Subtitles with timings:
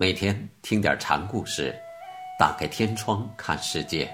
[0.00, 1.74] 每天听点禅故事，
[2.38, 4.08] 打开天窗看世界。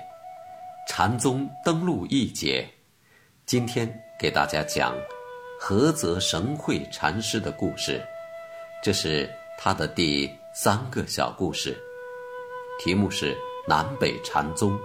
[0.89, 2.67] 禅宗登陆一节，
[3.45, 3.87] 今天
[4.19, 4.97] 给大家讲
[5.61, 8.03] 菏泽神会禅师的故事。
[8.83, 11.77] 这是他的第三个小故事，
[12.83, 13.37] 题目是
[13.69, 14.79] 南北禅宗。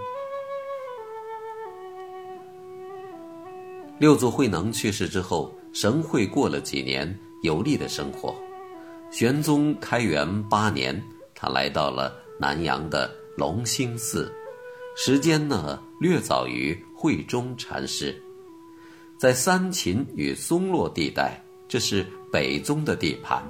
[3.98, 8.34] 六祖慧能去世之后，神会过了几年有利的生活。
[9.10, 11.02] 玄宗开元八年，
[11.34, 14.32] 他来到了南阳的龙兴寺，
[14.96, 18.14] 时间呢略早于慧中禅师。
[19.18, 23.42] 在三秦与松落地带，这是北宗的地盘，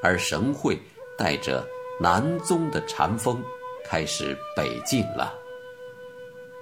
[0.00, 0.78] 而神会
[1.18, 1.66] 带着
[2.00, 3.42] 南宗的禅风
[3.84, 5.34] 开始北进了。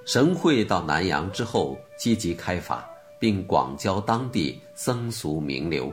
[0.06, 2.88] 神会到南阳之后，积极开法，
[3.20, 5.92] 并广交当地僧俗名流，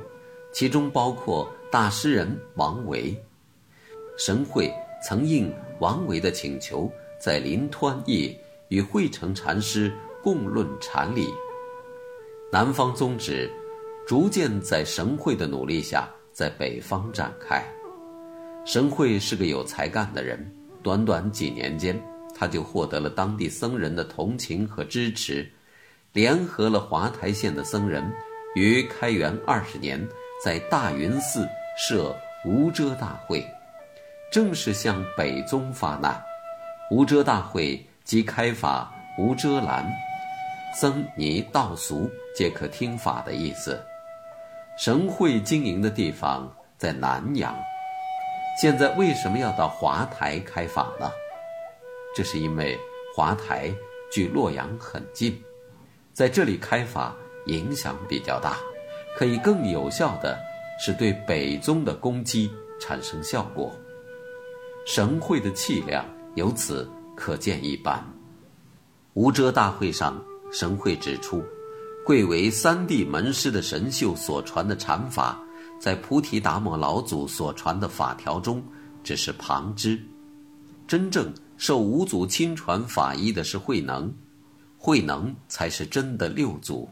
[0.54, 1.52] 其中包括。
[1.72, 3.16] 大诗人王维，
[4.18, 4.72] 神会
[5.06, 8.38] 曾应王维的请求，在临湍驿
[8.70, 9.92] 与惠城禅师
[10.24, 11.28] 共论禅理。
[12.52, 13.52] 南方宗旨
[14.08, 17.64] 逐渐在神会的努力下，在北方展开。
[18.66, 20.40] 神会是个有才干的人，
[20.82, 22.00] 短短几年间，
[22.34, 25.48] 他就获得了当地僧人的同情和支持，
[26.14, 28.10] 联合了华台县的僧人，
[28.56, 30.00] 于开元二十年，
[30.44, 31.48] 在大云寺。
[31.78, 33.46] 设无遮大会，
[34.32, 36.24] 正是向北宗发难。
[36.90, 39.86] 无遮大会即开法无遮拦，
[40.74, 43.78] 僧尼道俗皆可听法的意思。
[44.78, 47.54] 神会经营的地方在南阳，
[48.62, 51.12] 现在为什么要到华台开法呢？
[52.16, 52.80] 这是因为
[53.14, 53.70] 华台
[54.10, 55.38] 距洛阳很近，
[56.14, 57.14] 在这里开法
[57.48, 58.56] 影响比较大，
[59.16, 60.38] 可以更有效的。
[60.78, 63.74] 是对北宗的攻击产生效果，
[64.86, 66.06] 神会的气量
[66.36, 68.06] 由此可见一斑。
[69.14, 70.22] 无遮大会上，
[70.52, 71.42] 神会指出，
[72.06, 75.42] 贵为三地门师的神秀所传的禅法，
[75.80, 78.62] 在菩提达摩老祖所传的法条中
[79.02, 79.98] 只是旁支，
[80.86, 84.14] 真正受五祖亲传法医的是慧能，
[84.78, 86.90] 慧能才是真的六祖。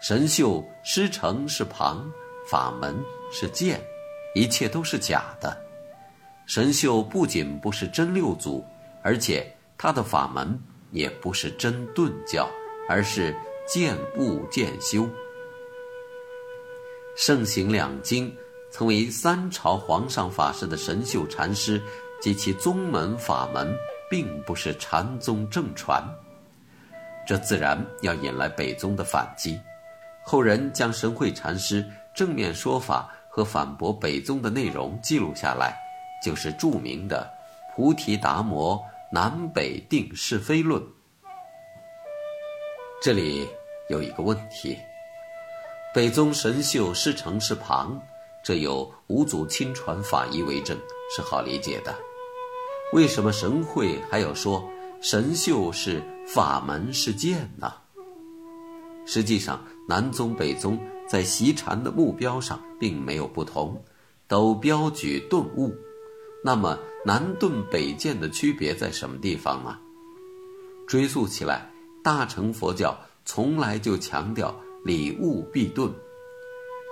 [0.00, 2.10] 神秀师承是旁。
[2.46, 2.94] 法门
[3.32, 3.80] 是剑，
[4.34, 5.56] 一切都是假的。
[6.44, 8.62] 神秀不仅不是真六祖，
[9.02, 10.60] 而且他的法门
[10.90, 12.46] 也不是真顿教，
[12.86, 13.34] 而是
[13.66, 15.08] 渐悟渐修。
[17.16, 18.30] 圣行两经，
[18.70, 21.82] 曾为三朝皇上法师的神秀禅师
[22.20, 23.74] 及其宗门法门，
[24.10, 26.04] 并不是禅宗正传，
[27.26, 29.58] 这自然要引来北宗的反击。
[30.24, 31.84] 后人将神会禅师。
[32.14, 35.76] 正面说法和反驳北宗的内容记录下来，
[36.24, 37.28] 就是著名的
[37.74, 38.80] 《菩提达摩
[39.10, 40.80] 南北定是非论》。
[43.02, 43.48] 这里
[43.90, 44.78] 有一个问题：
[45.92, 48.00] 北宗神秀师承是旁，
[48.44, 50.78] 这有五祖亲传法医为证，
[51.16, 51.92] 是好理解的。
[52.92, 54.64] 为什么神会还要说
[55.00, 57.74] 神秀是法门是剑呢？
[59.06, 60.78] 实际上，南宗北宗。
[61.06, 63.80] 在习禅的目标上并没有不同，
[64.26, 65.70] 都标举顿悟。
[66.42, 69.78] 那么南顿北渐的区别在什么地方呢？
[70.88, 71.70] 追溯起来，
[72.02, 75.92] 大乘佛教从来就强调理悟必顿。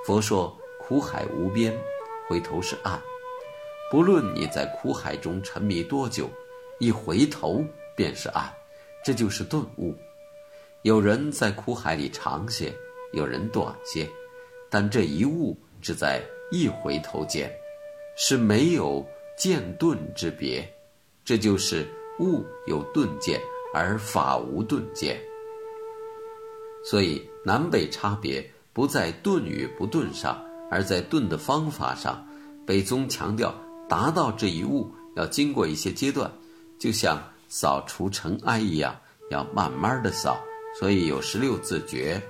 [0.07, 1.75] 佛说苦海无边，
[2.29, 3.01] 回头是岸。
[3.91, 6.29] 不论你在苦海中沉迷多久，
[6.79, 7.65] 一回头
[7.97, 8.53] 便是岸，
[9.03, 9.97] 这就是顿悟。
[10.83, 12.73] 有人在苦海里长些。
[13.13, 14.09] 有人短些，
[14.71, 17.53] 但这一悟只在一回头间，
[18.17, 19.07] 是没有
[19.37, 20.67] 渐顿之别。
[21.23, 21.87] 这就是
[22.21, 23.39] 悟有顿渐，
[23.75, 25.21] 而法无顿渐。
[26.83, 28.43] 所以南北差别
[28.73, 32.27] 不在顿与不顿上，而在顿的方法上。
[32.65, 33.55] 北宗强调
[33.87, 36.33] 达到这一悟要经过一些阶段，
[36.79, 38.99] 就像扫除尘埃一样，
[39.31, 40.43] 要慢慢的扫。
[40.79, 42.21] 所以有十六字诀。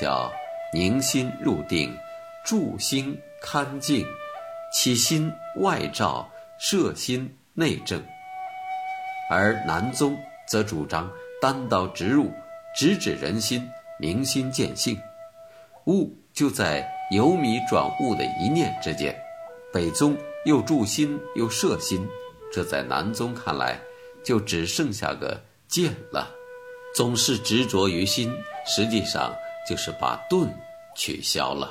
[0.00, 0.32] 叫
[0.72, 1.94] 凝心入定，
[2.46, 4.06] 住心堪静，
[4.72, 5.30] 起心
[5.60, 6.26] 外照，
[6.58, 8.02] 摄心内正。
[9.30, 10.16] 而南宗
[10.48, 12.32] 则主张单刀直入，
[12.74, 14.98] 直指人心，明心见性。
[15.86, 19.14] 悟就在由迷转悟的一念之间。
[19.74, 20.16] 北宗
[20.46, 22.08] 又助心又摄心，
[22.50, 23.78] 这在南宗看来
[24.24, 25.38] 就只剩下个
[25.68, 26.30] 见了。
[26.94, 28.32] 总是执着于心，
[28.66, 29.34] 实际上。
[29.64, 30.52] 就是把盾
[30.96, 31.70] 取消了。